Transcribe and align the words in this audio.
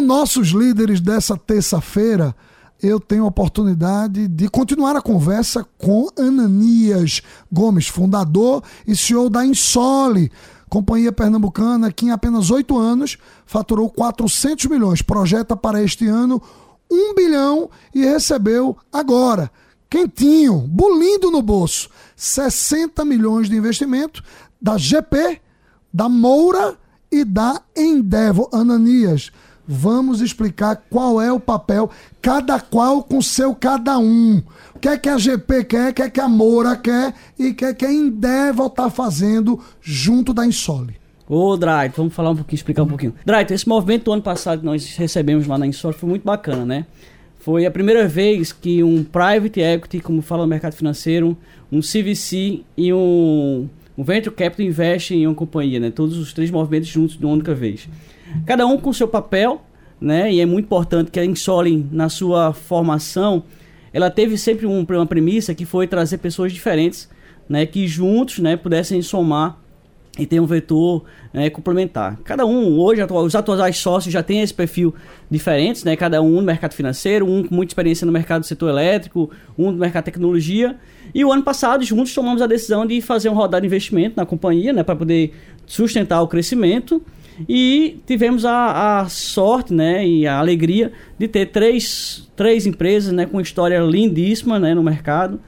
no 0.00 0.06
Nossos 0.06 0.48
Líderes 0.48 1.00
dessa 1.00 1.36
terça-feira, 1.36 2.34
eu 2.82 2.98
tenho 2.98 3.24
a 3.24 3.28
oportunidade 3.28 4.26
de 4.26 4.48
continuar 4.48 4.96
a 4.96 5.02
conversa 5.02 5.66
com 5.76 6.08
Ananias 6.18 7.20
Gomes, 7.52 7.86
fundador 7.86 8.62
e 8.86 8.96
CEO 8.96 9.28
da 9.28 9.44
Insole, 9.44 10.32
companhia 10.70 11.12
pernambucana 11.12 11.92
que 11.92 12.06
em 12.06 12.10
apenas 12.10 12.50
oito 12.50 12.78
anos 12.78 13.18
faturou 13.44 13.90
400 13.90 14.66
milhões, 14.66 15.02
projeta 15.02 15.54
para 15.54 15.82
este 15.82 16.06
ano 16.06 16.40
1 16.90 17.14
bilhão 17.14 17.68
e 17.94 18.00
recebeu 18.00 18.76
agora, 18.90 19.50
quentinho, 19.90 20.60
bolindo 20.66 21.30
no 21.30 21.42
bolso, 21.42 21.90
60 22.16 23.04
milhões 23.04 23.50
de 23.50 23.56
investimento 23.56 24.22
da 24.60 24.78
GP, 24.78 25.40
da 25.92 26.08
Moura 26.08 26.78
e 27.12 27.22
da 27.22 27.60
Endeavor. 27.76 28.48
Ananias, 28.52 29.30
vamos 29.72 30.20
explicar 30.20 30.82
qual 30.90 31.22
é 31.22 31.32
o 31.32 31.38
papel, 31.38 31.88
cada 32.20 32.58
qual 32.58 33.04
com 33.04 33.22
seu 33.22 33.54
cada 33.54 33.96
um. 34.00 34.42
O 34.74 34.80
que 34.80 34.88
é 34.88 34.98
que 34.98 35.08
a 35.08 35.16
GP 35.16 35.64
quer, 35.64 35.90
o 35.90 35.94
que 35.94 36.02
é 36.02 36.10
que 36.10 36.20
a 36.20 36.28
Moura 36.28 36.76
quer 36.76 37.14
e 37.38 37.50
o 37.50 37.54
que 37.54 37.64
é 37.64 37.72
que 37.72 37.86
a 37.86 37.92
Endeavor 37.92 38.66
está 38.66 38.90
fazendo 38.90 39.60
junto 39.80 40.34
da 40.34 40.44
Insole. 40.44 40.96
Ô, 41.28 41.56
Draito, 41.56 41.98
vamos 41.98 42.12
falar 42.12 42.30
um 42.30 42.36
pouquinho, 42.36 42.56
explicar 42.56 42.82
um 42.82 42.88
pouquinho. 42.88 43.14
Draito, 43.24 43.54
esse 43.54 43.68
movimento 43.68 44.06
do 44.06 44.12
ano 44.12 44.22
passado 44.22 44.58
que 44.58 44.66
nós 44.66 44.96
recebemos 44.96 45.46
lá 45.46 45.56
na 45.56 45.68
Insole 45.68 45.94
foi 45.94 46.08
muito 46.08 46.24
bacana, 46.24 46.64
né? 46.64 46.86
Foi 47.38 47.64
a 47.64 47.70
primeira 47.70 48.08
vez 48.08 48.52
que 48.52 48.82
um 48.82 49.04
private 49.04 49.60
equity, 49.60 50.00
como 50.00 50.20
fala 50.20 50.42
no 50.42 50.48
mercado 50.48 50.72
financeiro, 50.72 51.36
um 51.70 51.78
CVC 51.78 52.64
e 52.76 52.92
um, 52.92 53.68
um 54.00 54.02
venture 54.02 54.34
capital 54.34 54.64
investem 54.64 55.24
em 55.24 55.26
uma 55.26 55.34
companhia, 55.34 55.78
né? 55.78 55.90
Todos 55.90 56.16
os 56.16 56.32
três 56.32 56.50
movimentos 56.50 56.88
juntos 56.88 57.18
de 57.18 57.24
uma 57.26 57.34
única 57.34 57.54
vez. 57.54 57.86
Cada 58.46 58.66
um 58.66 58.78
com 58.78 58.90
seu 58.94 59.06
papel, 59.06 59.62
né? 60.00 60.32
E 60.32 60.40
é 60.40 60.46
muito 60.46 60.64
importante 60.64 61.10
que 61.10 61.20
a 61.20 61.24
Insole, 61.24 61.86
na 61.92 62.08
sua 62.08 62.54
formação, 62.54 63.42
ela 63.92 64.10
teve 64.10 64.38
sempre 64.38 64.64
um, 64.64 64.86
uma 64.88 65.04
premissa 65.04 65.54
que 65.54 65.66
foi 65.66 65.86
trazer 65.86 66.16
pessoas 66.16 66.50
diferentes, 66.50 67.10
né? 67.46 67.66
Que 67.66 67.86
juntos, 67.86 68.38
né? 68.38 68.56
Pudessem 68.56 69.02
somar 69.02 69.60
e 70.20 70.26
ter 70.26 70.38
um 70.38 70.46
vetor 70.46 71.04
né, 71.32 71.48
complementar. 71.48 72.18
Cada 72.24 72.44
um, 72.44 72.78
hoje, 72.78 73.02
os 73.02 73.34
atuais 73.34 73.78
sócios 73.78 74.12
já 74.12 74.22
têm 74.22 74.42
esse 74.42 74.52
perfil 74.52 74.94
diferentes, 75.30 75.82
né? 75.82 75.96
Cada 75.96 76.20
um 76.20 76.36
no 76.36 76.42
mercado 76.42 76.74
financeiro, 76.74 77.26
um 77.26 77.42
com 77.42 77.54
muita 77.54 77.70
experiência 77.70 78.04
no 78.04 78.12
mercado 78.12 78.42
do 78.42 78.46
setor 78.46 78.68
elétrico, 78.68 79.30
um 79.58 79.70
no 79.70 79.78
mercado 79.78 80.04
de 80.04 80.12
tecnologia. 80.12 80.76
E 81.14 81.24
o 81.24 81.32
ano 81.32 81.42
passado, 81.42 81.82
juntos, 81.82 82.12
tomamos 82.14 82.42
a 82.42 82.46
decisão 82.46 82.84
de 82.84 83.00
fazer 83.00 83.30
um 83.30 83.34
rodada 83.34 83.62
de 83.62 83.66
investimento 83.66 84.16
na 84.16 84.26
companhia, 84.26 84.72
né? 84.72 84.82
Para 84.82 84.94
poder 84.94 85.32
sustentar 85.66 86.20
o 86.20 86.28
crescimento. 86.28 87.02
E 87.48 88.00
tivemos 88.06 88.44
a, 88.44 89.00
a, 89.00 89.08
sorte 89.08 89.72
né, 89.72 90.06
e 90.06 90.26
a 90.26 90.38
alegria 90.38 90.92
de 91.18 91.26
ter 91.26 91.46
três, 91.46 92.28
três 92.36 92.66
empresas 92.66 93.12
né, 93.12 93.24
com 93.24 93.40
história 93.40 93.78
lindíssima 93.78 94.58
né, 94.58 94.74
no 94.74 94.82
mercado. 94.82 95.40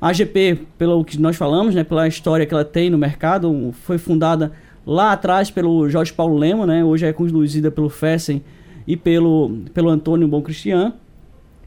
A 0.00 0.08
AGP, 0.08 0.58
pelo 0.78 1.04
que 1.04 1.20
nós 1.20 1.36
falamos, 1.36 1.74
né, 1.74 1.84
pela 1.84 2.08
história 2.08 2.46
que 2.46 2.54
ela 2.54 2.64
tem 2.64 2.88
no 2.88 2.96
mercado, 2.96 3.74
foi 3.82 3.98
fundada 3.98 4.52
lá 4.86 5.12
atrás 5.12 5.50
pelo 5.50 5.88
Jorge 5.90 6.12
Paulo 6.12 6.38
Lema, 6.38 6.66
né, 6.66 6.82
hoje 6.82 7.04
é 7.04 7.12
conduzida 7.12 7.70
pelo 7.70 7.90
Fessen 7.90 8.42
e 8.86 8.96
pelo, 8.96 9.58
pelo 9.74 9.90
Antônio 9.90 10.26
Bom 10.26 10.40
Cristian. 10.40 10.94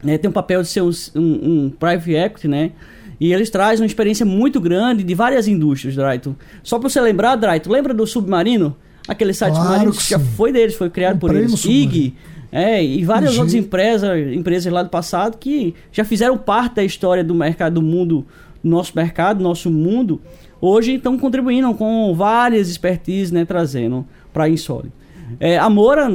Né, 0.02 0.18
tem 0.18 0.28
um 0.28 0.32
papel 0.32 0.62
de 0.62 0.68
ser 0.68 0.82
um, 0.82 0.90
um, 1.14 1.20
um 1.20 1.70
private 1.70 2.14
equity, 2.14 2.48
né? 2.48 2.72
E 3.18 3.32
eles 3.32 3.48
trazem 3.48 3.82
uma 3.82 3.86
experiência 3.86 4.26
muito 4.26 4.60
grande 4.60 5.02
de 5.04 5.14
várias 5.14 5.46
indústrias, 5.46 5.94
Drayton. 5.94 6.34
Só 6.62 6.78
para 6.78 6.88
você 6.88 7.00
lembrar, 7.00 7.36
Drayton, 7.36 7.70
lembra 7.70 7.94
do 7.94 8.06
Submarino? 8.06 8.76
Aquele 9.06 9.32
site 9.32 9.54
claro 9.54 9.68
submarino 9.68 9.92
que, 9.92 9.98
que 9.98 10.10
já 10.10 10.18
foi 10.18 10.52
deles, 10.52 10.74
foi 10.74 10.90
criado 10.90 11.20
Comprei 11.20 11.42
por 11.42 11.48
eles. 11.48 11.64
IG, 11.64 12.14
é, 12.54 12.84
e 12.84 13.04
várias 13.04 13.36
outras 13.36 13.52
empresas, 13.52 14.32
empresas 14.32 14.72
lá 14.72 14.84
do 14.84 14.88
passado 14.88 15.36
que 15.38 15.74
já 15.90 16.04
fizeram 16.04 16.38
parte 16.38 16.76
da 16.76 16.84
história 16.84 17.24
do 17.24 17.34
mercado 17.34 17.74
do 17.74 17.82
mundo, 17.82 18.24
nosso 18.62 18.92
mercado, 18.94 19.42
nosso 19.42 19.68
mundo, 19.68 20.20
hoje 20.60 20.94
estão 20.94 21.18
contribuindo 21.18 21.74
com 21.74 22.14
várias 22.14 22.68
expertises, 22.68 23.32
né, 23.32 23.44
trazendo 23.44 24.06
para 24.32 24.44
a 24.44 24.48
Insole. 24.48 24.92
É, 25.40 25.58
a 25.58 25.68
Moura 25.68 26.08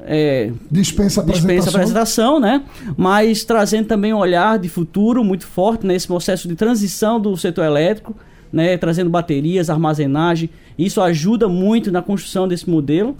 é, 0.00 0.52
dispensa, 0.70 1.22
dispensa 1.22 1.70
apresentação, 1.70 2.38
né? 2.38 2.62
Mas 2.94 3.42
trazendo 3.42 3.86
também 3.86 4.12
um 4.12 4.18
olhar 4.18 4.58
de 4.58 4.68
futuro 4.68 5.24
muito 5.24 5.46
forte 5.46 5.86
nesse 5.86 6.06
processo 6.06 6.46
de 6.46 6.56
transição 6.56 7.18
do 7.18 7.34
setor 7.38 7.64
elétrico, 7.64 8.14
né? 8.52 8.76
Trazendo 8.76 9.08
baterias, 9.08 9.70
armazenagem. 9.70 10.50
Isso 10.78 11.00
ajuda 11.00 11.48
muito 11.48 11.90
na 11.90 12.02
construção 12.02 12.46
desse 12.46 12.68
modelo, 12.68 13.16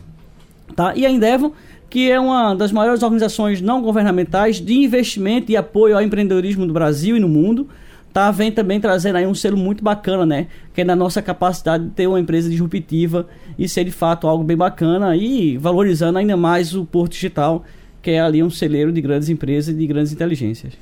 tá? 0.76 0.94
E 0.94 1.06
a 1.06 1.10
Endeavor 1.10 1.52
que 1.90 2.08
é 2.08 2.20
uma 2.20 2.54
das 2.54 2.70
maiores 2.70 3.02
organizações 3.02 3.60
não 3.60 3.82
governamentais 3.82 4.60
de 4.60 4.74
investimento 4.74 5.50
e 5.50 5.56
apoio 5.56 5.96
ao 5.96 6.02
empreendedorismo 6.02 6.64
do 6.64 6.72
Brasil 6.72 7.16
e 7.16 7.20
no 7.20 7.28
mundo. 7.28 7.68
Tá, 8.12 8.30
vem 8.30 8.50
também 8.50 8.80
trazendo 8.80 9.16
aí 9.16 9.26
um 9.26 9.34
selo 9.34 9.56
muito 9.56 9.84
bacana, 9.84 10.24
né? 10.24 10.46
Que 10.74 10.80
é 10.80 10.84
na 10.84 10.96
nossa 10.96 11.20
capacidade 11.20 11.84
de 11.84 11.90
ter 11.90 12.06
uma 12.06 12.18
empresa 12.18 12.48
disruptiva 12.48 13.26
e 13.58 13.68
ser 13.68 13.84
de 13.84 13.92
fato 13.92 14.26
algo 14.26 14.42
bem 14.42 14.56
bacana 14.56 15.16
e 15.16 15.56
valorizando 15.58 16.18
ainda 16.18 16.36
mais 16.36 16.74
o 16.74 16.84
Porto 16.84 17.12
Digital, 17.12 17.64
que 18.02 18.12
é 18.12 18.20
ali 18.20 18.42
um 18.42 18.50
celeiro 18.50 18.92
de 18.92 19.00
grandes 19.00 19.28
empresas 19.28 19.74
e 19.74 19.78
de 19.78 19.86
grandes 19.86 20.12
inteligências. 20.12 20.72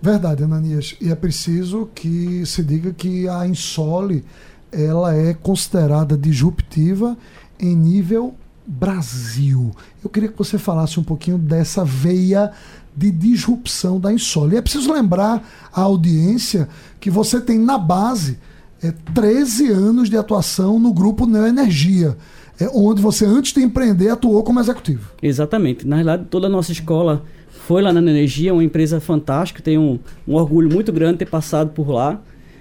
Verdade, 0.00 0.44
Ananias. 0.44 0.94
E 1.00 1.10
é 1.10 1.14
preciso 1.14 1.88
que 1.94 2.44
se 2.44 2.62
diga 2.62 2.92
que 2.92 3.26
a 3.28 3.46
Insole 3.46 4.22
ela 4.70 5.14
é 5.14 5.32
considerada 5.32 6.18
disruptiva 6.18 7.16
em 7.58 7.74
nível 7.74 8.34
Brasil. 8.66 9.70
Eu 10.02 10.10
queria 10.10 10.28
que 10.28 10.38
você 10.38 10.58
falasse 10.58 10.98
um 10.98 11.02
pouquinho 11.02 11.38
dessa 11.38 11.84
veia 11.84 12.52
de 12.96 13.10
disrupção 13.10 13.98
da 13.98 14.12
Insole. 14.12 14.54
E 14.54 14.58
é 14.58 14.62
preciso 14.62 14.92
lembrar 14.92 15.46
a 15.72 15.82
audiência 15.82 16.68
que 17.00 17.10
você 17.10 17.40
tem 17.40 17.58
na 17.58 17.76
base 17.76 18.38
é, 18.82 18.92
13 19.12 19.70
anos 19.70 20.10
de 20.10 20.16
atuação 20.16 20.78
no 20.78 20.92
grupo 20.92 21.26
Neoenergia. 21.26 22.16
É, 22.60 22.68
onde 22.72 23.02
você, 23.02 23.26
antes 23.26 23.52
de 23.52 23.62
empreender, 23.62 24.10
atuou 24.10 24.42
como 24.44 24.60
executivo. 24.60 25.10
Exatamente. 25.20 25.86
Na 25.86 25.96
realidade, 25.96 26.26
toda 26.30 26.46
a 26.46 26.50
nossa 26.50 26.70
escola 26.70 27.24
foi 27.66 27.82
lá 27.82 27.92
na 27.92 28.00
Energia, 28.00 28.52
uma 28.52 28.62
empresa 28.62 29.00
fantástica, 29.00 29.62
tenho 29.62 29.80
um, 29.80 29.98
um 30.28 30.34
orgulho 30.34 30.72
muito 30.72 30.92
grande 30.92 31.14
de 31.14 31.18
ter 31.20 31.30
passado 31.30 31.70
por 31.70 31.88
lá. 31.88 32.20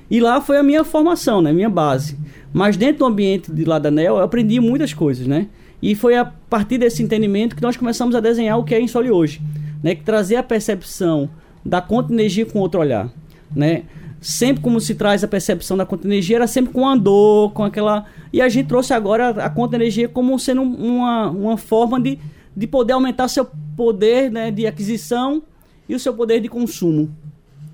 E 0.09 0.19
lá 0.19 0.41
foi 0.41 0.57
a 0.57 0.63
minha 0.63 0.83
formação, 0.83 1.41
né, 1.41 1.51
minha 1.51 1.69
base. 1.69 2.17
Mas 2.51 2.77
dentro 2.77 2.99
do 2.99 3.05
ambiente 3.05 3.51
de 3.51 3.65
lá 3.65 3.79
da 3.79 3.91
NEL, 3.91 4.17
eu 4.17 4.23
aprendi 4.23 4.59
muitas 4.59 4.93
coisas, 4.93 5.27
né? 5.27 5.47
E 5.83 5.95
foi 5.95 6.16
a 6.16 6.23
partir 6.23 6.77
desse 6.77 7.03
entendimento 7.03 7.57
que 7.57 7.61
nós 7.61 7.75
começamos 7.75 8.16
a 8.16 8.21
desenhar 8.21 8.57
o 8.57 8.63
que 8.63 8.73
é 8.73 8.79
Insole 8.79 9.11
hoje, 9.11 9.41
né? 9.83 9.94
Que 9.94 10.01
trazer 10.01 10.38
a 10.38 10.44
percepção 10.44 11.29
da 11.63 11.81
conta 11.81 12.07
de 12.07 12.13
energia 12.13 12.45
com 12.45 12.59
outro 12.59 12.79
olhar, 12.79 13.09
né? 13.53 13.83
Sempre 14.21 14.63
como 14.63 14.79
se 14.79 14.95
traz 14.95 15.25
a 15.25 15.27
percepção 15.27 15.75
da 15.75 15.85
conta 15.85 16.03
de 16.03 16.07
energia 16.07 16.38
era 16.38 16.47
sempre 16.47 16.71
com 16.71 16.88
a 16.88 16.95
dor, 16.95 17.51
com 17.51 17.66
aquela 17.66 18.05
e 18.31 18.41
a 18.41 18.47
gente 18.47 18.67
trouxe 18.67 18.94
agora 18.94 19.31
a 19.31 19.49
conta 19.49 19.71
de 19.71 19.83
energia 19.83 20.07
como 20.07 20.39
sendo 20.39 20.61
uma, 20.61 21.29
uma 21.29 21.57
forma 21.57 22.00
de, 22.00 22.17
de 22.55 22.65
poder 22.65 22.94
aumentar 22.94 23.27
seu 23.27 23.45
poder 23.75 24.31
né, 24.31 24.51
de 24.51 24.65
aquisição 24.65 25.44
e 25.89 25.94
o 25.94 26.00
seu 26.00 26.13
poder 26.13 26.39
de 26.39 26.47
consumo. 26.47 27.13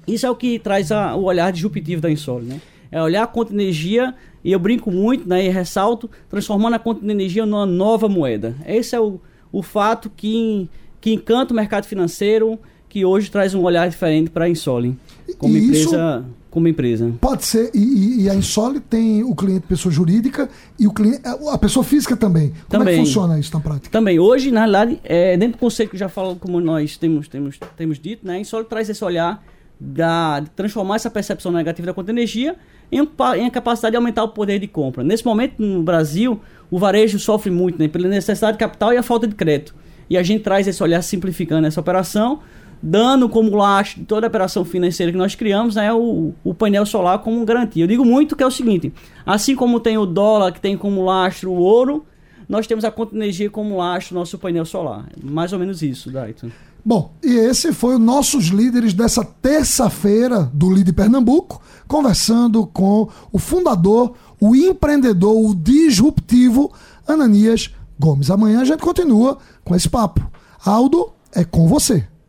Isso 0.08 0.26
é 0.26 0.30
o 0.32 0.36
que 0.36 0.58
traz 0.58 0.92
a, 0.92 1.16
o 1.16 1.26
olhar 1.26 1.52
disruptivo 1.52 2.02
da 2.02 2.10
Insole, 2.10 2.48
né? 2.48 2.60
É 2.92 3.02
olhar 3.02 3.24
a 3.24 3.28
conta 3.28 3.52
de 3.52 3.62
energia 3.62 4.16
e 4.44 4.52
eu 4.52 4.60
brinco 4.60 4.92
muito, 4.92 5.28
né, 5.28 5.46
e 5.46 5.50
ressalto, 5.50 6.10
transformando 6.30 6.76
a 6.76 6.80
conta 6.80 7.02
de 7.06 7.12
energia 7.12 7.46
numa 7.46 7.66
nova 7.66 8.08
moeda. 8.08 8.56
Esse 8.66 8.96
é 8.96 9.00
o, 9.00 9.20
o 9.52 9.62
fato 9.62 10.10
que, 10.16 10.70
que 11.02 11.14
encanta 11.14 11.54
o 11.54 11.56
mercado 11.56 11.86
financeiro, 11.86 12.58
que 12.88 13.06
hoje 13.06 13.30
traz 13.30 13.54
um 13.54 13.62
olhar 13.62 13.88
diferente 13.90 14.30
para 14.30 14.46
a 14.46 14.50
Insole, 14.50 14.98
como 15.38 15.56
e 15.56 15.66
empresa. 15.66 16.26
Como 16.50 16.68
empresa. 16.68 17.14
Pode 17.22 17.46
ser, 17.46 17.70
e, 17.76 18.24
e, 18.24 18.30
a 18.30 18.34
Insole 18.34 18.80
tem 18.80 19.24
o 19.24 19.36
cliente 19.36 19.68
pessoa 19.68 19.94
jurídica 19.94 20.50
e 20.80 20.88
o 20.88 20.92
cliente, 20.92 21.22
a 21.24 21.58
pessoa 21.60 21.84
física 21.84 22.18
também. 22.18 22.50
Como 22.50 22.66
também, 22.70 22.96
é 22.96 22.98
que 22.98 23.06
funciona 23.06 23.40
isso 23.40 23.54
na 23.54 23.60
prática? 23.60 23.92
Também. 23.92 24.20
Hoje, 24.20 24.50
na 24.50 24.62
realidade, 24.62 25.00
é, 25.04 25.38
dentro 25.38 25.58
do 25.58 25.60
conceito 25.60 25.92
que 25.92 25.98
já 25.98 26.10
falo, 26.10 26.36
como 26.38 26.60
nós 26.60 26.98
temos, 26.98 27.28
temos, 27.28 27.60
temos 27.78 28.00
dito, 28.00 28.26
né, 28.26 28.38
a 28.38 28.40
Insole 28.40 28.66
traz 28.66 28.90
esse 28.90 29.04
olhar 29.06 29.44
da, 29.80 30.40
de 30.40 30.50
transformar 30.50 30.96
essa 30.96 31.12
percepção 31.12 31.52
negativa 31.52 31.86
da 31.86 31.94
conta 31.94 32.12
de 32.12 32.20
energia 32.20 32.56
em, 32.92 33.50
capacidade 33.50 33.92
de 33.92 33.98
aumentar 33.98 34.24
o 34.24 34.30
poder 34.30 34.60
de 34.60 34.68
compra. 34.68 35.04
Nesse 35.04 35.26
momento, 35.26 35.62
no 35.62 35.84
Brasil, 35.84 36.40
o 36.72 36.80
varejo 36.80 37.20
sofre 37.20 37.52
muito 37.52 37.80
né, 37.80 37.88
pela 37.88 38.08
necessidade 38.08 38.54
de 38.54 38.60
capital 38.60 38.94
e 38.94 38.98
a 38.98 39.04
falta 39.04 39.28
de 39.28 39.36
crédito. 39.36 39.76
E 40.10 40.18
a 40.18 40.24
gente 40.24 40.44
traz 40.44 40.68
esse 40.68 40.82
olhar 40.82 41.02
simplificando 41.02 41.68
essa 41.68 41.80
operação, 41.80 42.40
dando 42.82 43.30
como 43.30 43.56
lastro 43.56 44.00
de 44.00 44.06
toda 44.06 44.26
a 44.26 44.30
operação 44.30 44.66
financeira 44.66 45.12
que 45.12 45.18
nós 45.18 45.36
criamos 45.36 45.76
né, 45.76 45.94
o, 45.94 46.34
o 46.44 46.54
painel 46.54 46.86
solar 46.86 47.20
como 47.20 47.44
garantia. 47.46 47.84
Eu 47.84 47.88
digo 47.88 48.04
muito 48.04 48.36
que 48.36 48.44
é 48.44 48.48
o 48.48 48.52
seguinte: 48.52 48.92
assim 49.26 49.56
como 49.56 49.80
tem 49.80 49.98
o 49.98 50.06
dólar 50.06 50.52
que 50.52 50.60
tem 50.60 50.76
como 50.76 51.04
lastro 51.04 51.52
o 51.52 51.58
ouro, 51.58 52.06
nós 52.48 52.66
temos 52.66 52.84
a 52.84 52.90
conta 52.90 53.16
energia 53.16 53.50
como 53.50 53.78
lastro 53.78 54.16
nosso 54.16 54.38
painel 54.40 54.66
solar. 54.66 55.08
Mais 55.24 55.54
ou 55.54 55.60
menos 55.60 55.84
isso, 55.84 56.10
Dayton. 56.10 56.50
Bom, 56.84 57.14
e 57.24 57.32
esse 57.34 57.74
foi 57.74 57.96
o 57.96 58.00
nossos 58.00 58.46
líderes 58.46 58.94
dessa 58.94 59.24
terça-feira 59.24 60.50
do 60.54 60.72
Lide 60.72 60.94
Pernambuco, 60.94 61.62
conversando 61.88 62.66
com 62.66 63.10
o 63.32 63.38
fundador, 63.38 64.14
o 64.40 64.56
empreendedor, 64.56 65.36
o 65.36 65.54
disruptivo 65.54 66.72
Ananias 67.08 67.74
Gomes. 68.00 68.32
Amanhã 68.32 68.62
a 68.62 68.66
gente 68.66 68.82
continua 68.82 69.38
com 69.64 69.76
esse 69.76 69.90
papo. 69.90 70.26
Aldo, 70.66 71.12
é 71.34 71.44
com 71.44 71.68
você. 71.68 72.08